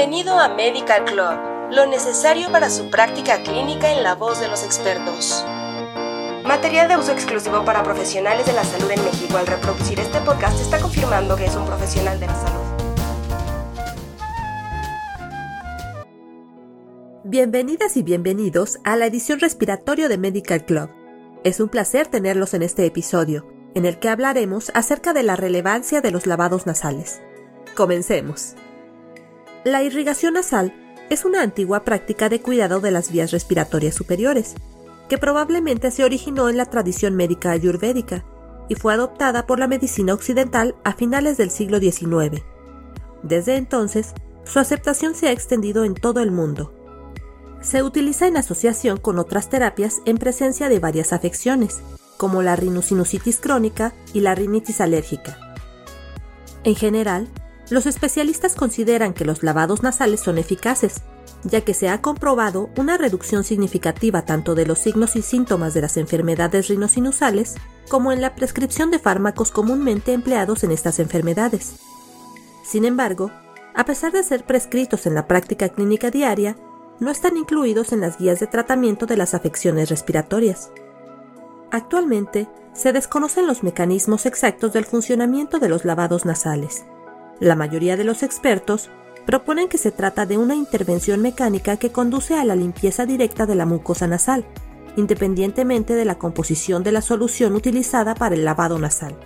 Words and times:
Bienvenido 0.00 0.38
a 0.38 0.48
Medical 0.48 1.04
Club, 1.04 1.72
lo 1.72 1.84
necesario 1.84 2.50
para 2.50 2.70
su 2.70 2.88
práctica 2.88 3.42
clínica 3.42 3.92
en 3.92 4.02
la 4.02 4.14
voz 4.14 4.40
de 4.40 4.48
los 4.48 4.64
expertos. 4.64 5.44
Material 6.42 6.88
de 6.88 6.96
uso 6.96 7.12
exclusivo 7.12 7.66
para 7.66 7.82
profesionales 7.82 8.46
de 8.46 8.54
la 8.54 8.64
salud 8.64 8.90
en 8.90 9.04
México. 9.04 9.36
Al 9.36 9.46
reproducir 9.46 10.00
este 10.00 10.18
podcast 10.20 10.58
está 10.58 10.80
confirmando 10.80 11.36
que 11.36 11.44
es 11.44 11.54
un 11.54 11.66
profesional 11.66 12.18
de 12.18 12.26
la 12.28 12.34
salud. 12.34 12.64
Bienvenidas 17.24 17.98
y 17.98 18.02
bienvenidos 18.02 18.78
a 18.84 18.96
la 18.96 19.04
edición 19.04 19.38
respiratorio 19.38 20.08
de 20.08 20.16
Medical 20.16 20.64
Club. 20.64 20.88
Es 21.44 21.60
un 21.60 21.68
placer 21.68 22.06
tenerlos 22.06 22.54
en 22.54 22.62
este 22.62 22.86
episodio, 22.86 23.46
en 23.74 23.84
el 23.84 23.98
que 23.98 24.08
hablaremos 24.08 24.72
acerca 24.74 25.12
de 25.12 25.24
la 25.24 25.36
relevancia 25.36 26.00
de 26.00 26.10
los 26.10 26.26
lavados 26.26 26.64
nasales. 26.64 27.20
Comencemos. 27.76 28.56
La 29.64 29.82
irrigación 29.82 30.34
nasal 30.34 30.72
es 31.10 31.26
una 31.26 31.42
antigua 31.42 31.84
práctica 31.84 32.30
de 32.30 32.40
cuidado 32.40 32.80
de 32.80 32.90
las 32.90 33.12
vías 33.12 33.30
respiratorias 33.30 33.94
superiores, 33.94 34.54
que 35.10 35.18
probablemente 35.18 35.90
se 35.90 36.02
originó 36.02 36.48
en 36.48 36.56
la 36.56 36.64
tradición 36.64 37.14
médica 37.14 37.50
ayurvédica 37.50 38.24
y 38.70 38.74
fue 38.76 38.94
adoptada 38.94 39.46
por 39.46 39.58
la 39.58 39.66
medicina 39.66 40.14
occidental 40.14 40.76
a 40.82 40.94
finales 40.94 41.36
del 41.36 41.50
siglo 41.50 41.78
XIX. 41.78 42.42
Desde 43.22 43.56
entonces, 43.56 44.14
su 44.44 44.60
aceptación 44.60 45.14
se 45.14 45.28
ha 45.28 45.32
extendido 45.32 45.84
en 45.84 45.94
todo 45.94 46.20
el 46.20 46.30
mundo. 46.30 46.72
Se 47.60 47.82
utiliza 47.82 48.26
en 48.28 48.38
asociación 48.38 48.96
con 48.96 49.18
otras 49.18 49.50
terapias 49.50 50.00
en 50.06 50.16
presencia 50.16 50.70
de 50.70 50.78
varias 50.78 51.12
afecciones, 51.12 51.82
como 52.16 52.42
la 52.42 52.56
rhinosinusitis 52.56 53.40
crónica 53.40 53.92
y 54.14 54.20
la 54.20 54.34
rinitis 54.34 54.80
alérgica. 54.80 55.36
En 56.64 56.76
general, 56.76 57.28
los 57.70 57.86
especialistas 57.86 58.56
consideran 58.56 59.14
que 59.14 59.24
los 59.24 59.44
lavados 59.44 59.82
nasales 59.82 60.20
son 60.20 60.38
eficaces, 60.38 61.02
ya 61.44 61.60
que 61.62 61.72
se 61.72 61.88
ha 61.88 62.02
comprobado 62.02 62.68
una 62.76 62.98
reducción 62.98 63.44
significativa 63.44 64.22
tanto 64.22 64.56
de 64.56 64.66
los 64.66 64.80
signos 64.80 65.14
y 65.14 65.22
síntomas 65.22 65.72
de 65.72 65.80
las 65.80 65.96
enfermedades 65.96 66.68
rinosinusales 66.68 67.54
como 67.88 68.12
en 68.12 68.20
la 68.20 68.34
prescripción 68.34 68.90
de 68.90 68.98
fármacos 68.98 69.52
comúnmente 69.52 70.12
empleados 70.12 70.64
en 70.64 70.72
estas 70.72 70.98
enfermedades. 70.98 71.76
Sin 72.64 72.84
embargo, 72.84 73.30
a 73.74 73.84
pesar 73.84 74.12
de 74.12 74.24
ser 74.24 74.44
prescritos 74.44 75.06
en 75.06 75.14
la 75.14 75.28
práctica 75.28 75.68
clínica 75.68 76.10
diaria, 76.10 76.56
no 76.98 77.10
están 77.10 77.36
incluidos 77.36 77.92
en 77.92 78.00
las 78.00 78.18
guías 78.18 78.40
de 78.40 78.48
tratamiento 78.48 79.06
de 79.06 79.16
las 79.16 79.32
afecciones 79.32 79.88
respiratorias. 79.88 80.70
Actualmente, 81.70 82.48
se 82.74 82.92
desconocen 82.92 83.46
los 83.46 83.62
mecanismos 83.62 84.26
exactos 84.26 84.72
del 84.72 84.84
funcionamiento 84.84 85.60
de 85.60 85.68
los 85.68 85.84
lavados 85.84 86.24
nasales 86.24 86.84
la 87.40 87.56
mayoría 87.56 87.96
de 87.96 88.04
los 88.04 88.22
expertos 88.22 88.90
proponen 89.26 89.68
que 89.68 89.78
se 89.78 89.90
trata 89.90 90.26
de 90.26 90.38
una 90.38 90.54
intervención 90.54 91.20
mecánica 91.22 91.76
que 91.76 91.90
conduce 91.90 92.34
a 92.34 92.44
la 92.44 92.54
limpieza 92.54 93.06
directa 93.06 93.46
de 93.46 93.54
la 93.54 93.66
mucosa 93.66 94.06
nasal, 94.06 94.44
independientemente 94.96 95.94
de 95.94 96.04
la 96.04 96.18
composición 96.18 96.82
de 96.82 96.92
la 96.92 97.00
solución 97.00 97.54
utilizada 97.54 98.14
para 98.14 98.34
el 98.34 98.44
lavado 98.44 98.78
nasal. 98.78 99.16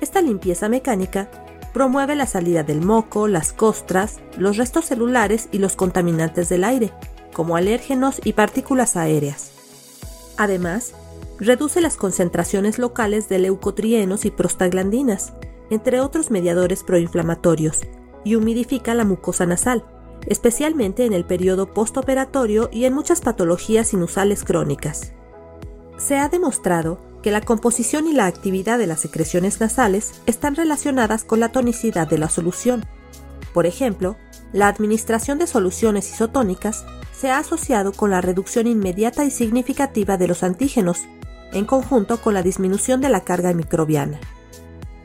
Esta 0.00 0.20
limpieza 0.20 0.68
mecánica 0.68 1.28
promueve 1.72 2.14
la 2.14 2.26
salida 2.26 2.62
del 2.62 2.80
moco, 2.80 3.28
las 3.28 3.52
costras, 3.52 4.20
los 4.38 4.56
restos 4.56 4.86
celulares 4.86 5.48
y 5.52 5.58
los 5.58 5.76
contaminantes 5.76 6.48
del 6.48 6.64
aire, 6.64 6.92
como 7.32 7.56
alérgenos 7.56 8.20
y 8.24 8.32
partículas 8.34 8.96
aéreas. 8.96 9.50
Además, 10.36 10.92
reduce 11.38 11.80
las 11.80 11.96
concentraciones 11.96 12.78
locales 12.78 13.28
de 13.28 13.38
leucotrienos 13.38 14.24
y 14.24 14.30
prostaglandinas, 14.30 15.32
entre 15.70 16.00
otros 16.00 16.30
mediadores 16.30 16.82
proinflamatorios, 16.82 17.82
y 18.24 18.34
humidifica 18.34 18.94
la 18.94 19.04
mucosa 19.04 19.46
nasal, 19.46 19.84
especialmente 20.26 21.04
en 21.04 21.12
el 21.12 21.24
periodo 21.24 21.72
postoperatorio 21.72 22.68
y 22.72 22.84
en 22.84 22.94
muchas 22.94 23.20
patologías 23.20 23.88
sinusales 23.88 24.44
crónicas. 24.44 25.12
Se 25.96 26.18
ha 26.18 26.28
demostrado 26.28 26.98
que 27.22 27.30
la 27.30 27.40
composición 27.40 28.06
y 28.06 28.12
la 28.12 28.26
actividad 28.26 28.78
de 28.78 28.86
las 28.86 29.00
secreciones 29.00 29.60
nasales 29.60 30.20
están 30.26 30.54
relacionadas 30.54 31.24
con 31.24 31.40
la 31.40 31.50
tonicidad 31.50 32.08
de 32.08 32.18
la 32.18 32.28
solución. 32.28 32.84
Por 33.54 33.66
ejemplo, 33.66 34.16
la 34.52 34.68
administración 34.68 35.38
de 35.38 35.46
soluciones 35.46 36.10
isotónicas 36.10 36.84
se 37.12 37.30
ha 37.30 37.38
asociado 37.38 37.92
con 37.92 38.10
la 38.10 38.20
reducción 38.20 38.66
inmediata 38.66 39.24
y 39.24 39.30
significativa 39.30 40.16
de 40.16 40.28
los 40.28 40.42
antígenos, 40.42 41.04
en 41.52 41.64
conjunto 41.64 42.20
con 42.20 42.34
la 42.34 42.42
disminución 42.42 43.00
de 43.00 43.08
la 43.08 43.22
carga 43.22 43.52
microbiana. 43.54 44.20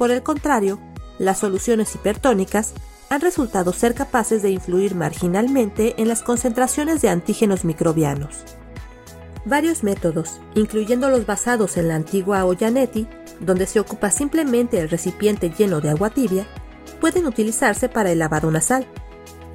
Por 0.00 0.10
el 0.10 0.22
contrario, 0.22 0.80
las 1.18 1.40
soluciones 1.40 1.94
hipertónicas 1.94 2.72
han 3.10 3.20
resultado 3.20 3.74
ser 3.74 3.94
capaces 3.94 4.40
de 4.40 4.48
influir 4.48 4.94
marginalmente 4.94 5.94
en 6.00 6.08
las 6.08 6.22
concentraciones 6.22 7.02
de 7.02 7.10
antígenos 7.10 7.66
microbianos. 7.66 8.44
Varios 9.44 9.82
métodos, 9.82 10.40
incluyendo 10.54 11.10
los 11.10 11.26
basados 11.26 11.76
en 11.76 11.88
la 11.88 11.96
antigua 11.96 12.46
Ollanetti, 12.46 13.08
donde 13.40 13.66
se 13.66 13.78
ocupa 13.78 14.10
simplemente 14.10 14.80
el 14.80 14.88
recipiente 14.88 15.50
lleno 15.50 15.82
de 15.82 15.90
agua 15.90 16.08
tibia, 16.08 16.46
pueden 16.98 17.26
utilizarse 17.26 17.90
para 17.90 18.10
el 18.10 18.20
lavado 18.20 18.50
nasal. 18.50 18.86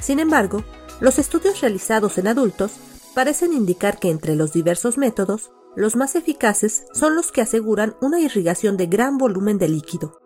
Sin 0.00 0.18
embargo, 0.18 0.64
los 1.00 1.20
estudios 1.20 1.60
realizados 1.60 2.18
en 2.18 2.26
adultos 2.26 2.72
parecen 3.14 3.52
indicar 3.52 4.00
que 4.00 4.10
entre 4.10 4.34
los 4.34 4.52
diversos 4.52 4.98
métodos, 4.98 5.52
los 5.76 5.94
más 5.94 6.16
eficaces 6.16 6.86
son 6.94 7.14
los 7.14 7.30
que 7.30 7.42
aseguran 7.42 7.94
una 8.00 8.18
irrigación 8.18 8.76
de 8.76 8.86
gran 8.86 9.18
volumen 9.18 9.58
de 9.58 9.68
líquido. 9.68 10.21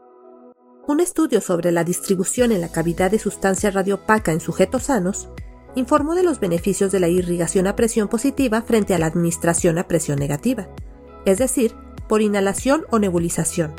Un 0.89 1.01
estudio 1.01 1.41
sobre 1.41 1.73
la 1.73 1.83
distribución 1.83 2.53
en 2.53 2.61
la 2.61 2.69
cavidad 2.69 3.11
de 3.11 3.19
sustancia 3.19 3.73
radiopaca 3.73 4.31
en 4.31 4.39
sujetos 4.39 4.85
sanos 4.85 5.29
informó 5.75 6.15
de 6.15 6.23
los 6.23 6.39
beneficios 6.39 6.93
de 6.93 7.01
la 7.01 7.09
irrigación 7.09 7.67
a 7.67 7.75
presión 7.75 8.07
positiva 8.07 8.63
frente 8.63 8.95
a 8.95 8.99
la 8.99 9.07
administración 9.07 9.79
a 9.79 9.89
presión 9.89 10.21
negativa, 10.21 10.69
es 11.25 11.39
decir, 11.39 11.75
por 12.09 12.23
inhalación 12.23 12.85
o 12.91 13.01
nebulización. 13.01 13.75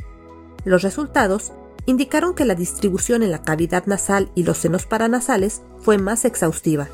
Los 0.66 0.81
resultados 0.81 1.53
indicaron 1.85 2.35
que 2.35 2.44
la 2.44 2.56
distribución 2.56 3.24
en 3.24 3.31
la 3.31 3.41
cavidad 3.41 3.85
nasal 3.85 4.29
y 4.35 4.44
los 4.44 4.57
senos 4.57 4.85
paranasales 4.85 5.62
fue 5.79 5.97
más 5.97 6.25
exhaustiva. 6.25 6.89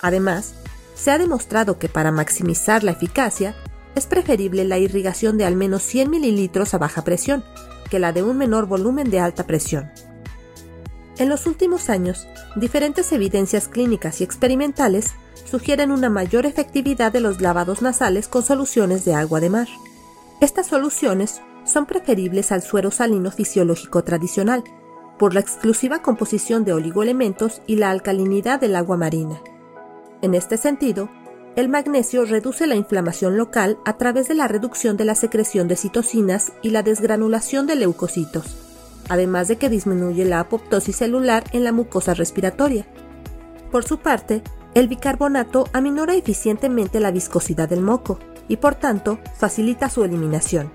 Además, 0.00 0.54
se 0.94 1.10
ha 1.10 1.18
demostrado 1.18 1.80
que 1.80 1.88
para 1.88 2.12
maximizar 2.12 2.84
la 2.84 2.92
eficacia 2.92 3.56
es 3.96 4.06
preferible 4.06 4.64
la 4.64 4.78
irrigación 4.78 5.38
de 5.38 5.44
al 5.44 5.56
menos 5.56 5.82
100 5.82 6.08
mililitros 6.08 6.72
a 6.72 6.78
baja 6.78 7.02
presión, 7.02 7.44
la 7.98 8.12
de 8.12 8.22
un 8.22 8.36
menor 8.36 8.66
volumen 8.66 9.10
de 9.10 9.20
alta 9.20 9.46
presión. 9.46 9.90
En 11.18 11.28
los 11.28 11.46
últimos 11.46 11.90
años, 11.90 12.26
diferentes 12.56 13.12
evidencias 13.12 13.68
clínicas 13.68 14.20
y 14.20 14.24
experimentales 14.24 15.14
sugieren 15.44 15.92
una 15.92 16.10
mayor 16.10 16.46
efectividad 16.46 17.12
de 17.12 17.20
los 17.20 17.40
lavados 17.40 17.82
nasales 17.82 18.26
con 18.26 18.42
soluciones 18.42 19.04
de 19.04 19.14
agua 19.14 19.40
de 19.40 19.50
mar. 19.50 19.68
Estas 20.40 20.66
soluciones 20.66 21.40
son 21.64 21.86
preferibles 21.86 22.50
al 22.52 22.62
suero 22.62 22.90
salino 22.90 23.30
fisiológico 23.30 24.02
tradicional, 24.02 24.64
por 25.18 25.34
la 25.34 25.40
exclusiva 25.40 26.02
composición 26.02 26.64
de 26.64 26.72
oligoelementos 26.72 27.62
y 27.66 27.76
la 27.76 27.90
alcalinidad 27.90 28.60
del 28.60 28.74
agua 28.74 28.96
marina. 28.96 29.40
En 30.22 30.34
este 30.34 30.56
sentido, 30.56 31.08
el 31.56 31.68
magnesio 31.68 32.24
reduce 32.24 32.66
la 32.66 32.74
inflamación 32.74 33.36
local 33.36 33.78
a 33.84 33.96
través 33.96 34.26
de 34.26 34.34
la 34.34 34.48
reducción 34.48 34.96
de 34.96 35.04
la 35.04 35.14
secreción 35.14 35.68
de 35.68 35.76
citocinas 35.76 36.52
y 36.62 36.70
la 36.70 36.82
desgranulación 36.82 37.66
de 37.66 37.76
leucocitos, 37.76 38.56
además 39.08 39.46
de 39.46 39.56
que 39.56 39.68
disminuye 39.68 40.24
la 40.24 40.40
apoptosis 40.40 40.96
celular 40.96 41.44
en 41.52 41.62
la 41.62 41.70
mucosa 41.70 42.14
respiratoria. 42.14 42.86
Por 43.70 43.84
su 43.84 43.98
parte, 43.98 44.42
el 44.74 44.88
bicarbonato 44.88 45.68
aminora 45.72 46.14
eficientemente 46.14 46.98
la 46.98 47.12
viscosidad 47.12 47.68
del 47.68 47.82
moco 47.82 48.18
y 48.48 48.56
por 48.56 48.74
tanto 48.74 49.20
facilita 49.36 49.88
su 49.88 50.02
eliminación. 50.02 50.72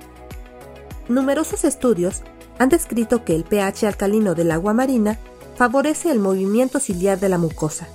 Numerosos 1.10 1.66
estudios 1.66 2.22
han 2.58 2.70
descrito 2.70 3.26
que 3.26 3.36
el 3.36 3.44
pH 3.44 3.86
alcalino 3.86 4.34
del 4.34 4.52
agua 4.52 4.74
marina 4.74 5.18
favorece 5.56 6.10
el 6.10 6.20
movimiento 6.20 6.80
ciliar 6.80 7.20
de 7.20 7.28
la 7.28 7.38
mucosa. 7.38 7.90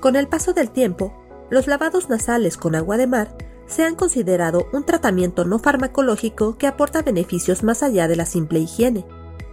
Con 0.00 0.16
el 0.16 0.28
paso 0.28 0.52
del 0.52 0.70
tiempo, 0.70 1.27
los 1.50 1.66
lavados 1.66 2.08
nasales 2.08 2.56
con 2.56 2.74
agua 2.74 2.96
de 2.96 3.06
mar 3.06 3.36
se 3.66 3.84
han 3.84 3.94
considerado 3.94 4.68
un 4.72 4.84
tratamiento 4.84 5.44
no 5.44 5.58
farmacológico 5.58 6.56
que 6.56 6.66
aporta 6.66 7.02
beneficios 7.02 7.62
más 7.62 7.82
allá 7.82 8.08
de 8.08 8.16
la 8.16 8.26
simple 8.26 8.60
higiene, 8.60 9.04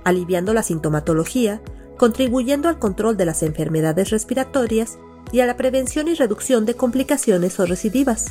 aliviando 0.04 0.54
la 0.54 0.64
sintomatología, 0.64 1.62
contribuyendo 1.98 2.70
al 2.70 2.80
control 2.80 3.18
de 3.18 3.26
las 3.26 3.44
enfermedades 3.44 4.10
respiratorias 4.10 4.98
y 5.32 5.42
a 5.42 5.46
la 5.46 5.58
prevención 5.58 6.08
y 6.08 6.16
reducción 6.16 6.66
de 6.66 6.76
complicaciones 6.76 7.60
o 7.60 7.66
recidivas. 7.66 8.28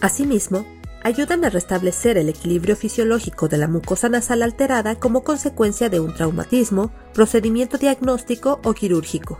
Asimismo, 0.00 0.66
ayudan 1.02 1.44
a 1.44 1.50
restablecer 1.50 2.16
el 2.18 2.28
equilibrio 2.28 2.76
fisiológico 2.76 3.48
de 3.48 3.58
la 3.58 3.68
mucosa 3.68 4.08
nasal 4.08 4.42
alterada 4.42 4.96
como 4.96 5.24
consecuencia 5.24 5.88
de 5.88 6.00
un 6.00 6.14
traumatismo, 6.14 6.92
procedimiento 7.14 7.78
diagnóstico 7.78 8.60
o 8.64 8.72
quirúrgico. 8.74 9.38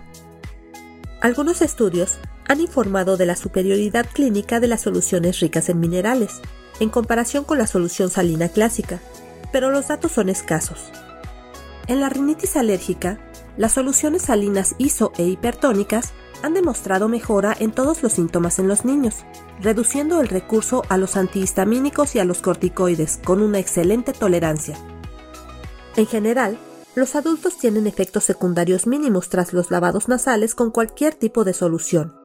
Algunos 1.20 1.62
estudios 1.62 2.18
han 2.48 2.60
informado 2.60 3.16
de 3.16 3.26
la 3.26 3.36
superioridad 3.36 4.06
clínica 4.12 4.60
de 4.60 4.68
las 4.68 4.82
soluciones 4.82 5.40
ricas 5.40 5.68
en 5.68 5.80
minerales, 5.80 6.40
en 6.80 6.90
comparación 6.90 7.44
con 7.44 7.58
la 7.58 7.66
solución 7.66 8.10
salina 8.10 8.48
clásica, 8.48 9.00
pero 9.52 9.70
los 9.70 9.88
datos 9.88 10.12
son 10.12 10.28
escasos. 10.28 10.90
En 11.86 12.00
la 12.00 12.08
rinitis 12.08 12.56
alérgica, 12.56 13.18
las 13.56 13.72
soluciones 13.72 14.22
salinas 14.22 14.74
iso 14.78 15.12
e 15.18 15.24
hipertónicas 15.24 16.12
han 16.42 16.54
demostrado 16.54 17.08
mejora 17.08 17.54
en 17.58 17.70
todos 17.70 18.02
los 18.02 18.12
síntomas 18.14 18.58
en 18.58 18.68
los 18.68 18.84
niños, 18.84 19.24
reduciendo 19.60 20.20
el 20.20 20.28
recurso 20.28 20.82
a 20.88 20.96
los 20.96 21.16
antihistamínicos 21.16 22.14
y 22.16 22.18
a 22.18 22.24
los 22.24 22.40
corticoides 22.40 23.20
con 23.22 23.42
una 23.42 23.58
excelente 23.58 24.12
tolerancia. 24.12 24.76
En 25.96 26.06
general, 26.06 26.58
los 26.94 27.14
adultos 27.14 27.56
tienen 27.58 27.86
efectos 27.86 28.24
secundarios 28.24 28.86
mínimos 28.86 29.28
tras 29.28 29.52
los 29.52 29.70
lavados 29.70 30.08
nasales 30.08 30.54
con 30.54 30.70
cualquier 30.70 31.14
tipo 31.14 31.44
de 31.44 31.54
solución. 31.54 32.21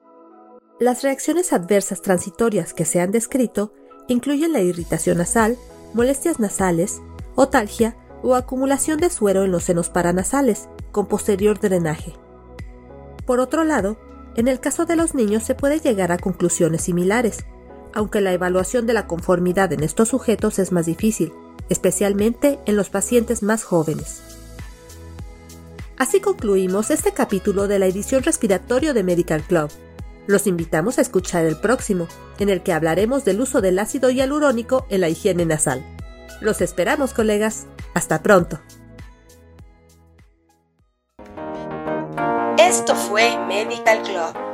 Las 0.80 1.02
reacciones 1.02 1.54
adversas 1.54 2.04
transitorias 2.04 2.76
que 2.76 2.86
se 2.86 3.02
han 3.02 3.10
descrito 3.10 3.74
incluyen 4.08 4.54
la 4.54 4.62
irritación 4.62 5.18
nasal, 5.18 5.58
molestias 5.96 6.40
nasales, 6.40 7.02
otalgia 7.34 7.98
o 8.22 8.36
acumulación 8.36 9.00
de 9.00 9.10
suero 9.10 9.44
en 9.44 9.52
los 9.52 9.64
senos 9.64 9.90
paranasales, 9.90 10.70
con 10.92 11.08
posterior 11.08 11.60
drenaje. 11.60 12.14
Por 13.26 13.40
otro 13.40 13.64
lado, 13.64 13.98
en 14.36 14.48
el 14.48 14.60
caso 14.60 14.86
de 14.86 14.96
los 14.96 15.16
niños 15.16 15.42
se 15.42 15.56
puede 15.56 15.80
llegar 15.80 16.12
a 16.12 16.20
conclusiones 16.20 16.84
similares, 16.84 17.46
aunque 17.94 18.22
la 18.22 18.34
evaluación 18.34 18.86
de 18.86 18.94
la 18.94 19.08
conformidad 19.08 19.74
en 19.74 19.84
estos 19.84 20.10
sujetos 20.10 20.60
es 20.60 20.72
más 20.72 20.86
difícil, 20.86 21.34
especialmente 21.70 22.60
en 22.68 22.76
los 22.76 22.92
pacientes 22.92 23.42
más 23.42 23.64
jóvenes. 23.64 24.22
Así 25.98 26.20
concluimos 26.20 26.92
este 26.92 27.14
capítulo 27.14 27.68
de 27.68 27.80
la 27.80 27.88
edición 27.88 28.22
respiratorio 28.22 28.94
de 28.94 29.02
Medical 29.02 29.42
Club. 29.42 29.72
Los 30.28 30.46
invitamos 30.46 30.98
a 30.98 31.02
escuchar 31.02 31.46
el 31.46 31.56
próximo, 31.56 32.08
en 32.38 32.50
el 32.50 32.62
que 32.62 32.74
hablaremos 32.74 33.24
del 33.24 33.40
uso 33.40 33.62
del 33.62 33.80
ácido 33.80 34.10
hialurónico 34.10 34.86
en 34.90 35.02
la 35.02 35.10
higiene 35.10 35.46
nasal. 35.46 35.86
Los 36.42 36.62
esperamos, 36.62 37.14
colegas. 37.14 37.66
Hasta 37.94 38.22
pronto. 38.22 38.60
Esto 42.58 42.94
fue 42.96 43.38
Medical 43.48 44.04
Club 44.04 44.47